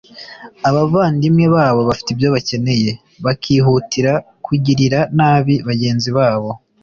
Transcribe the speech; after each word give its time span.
abavandimwe 0.69 1.45
babo 1.55 1.79
bafite 1.89 2.09
ibyo 2.11 2.27
bakeneye 2.35 2.91
bakihutira 3.25 4.13
kugirira 4.45 4.99
nabi 5.17 5.55
bagenzi 5.67 6.09
babo 6.17 6.49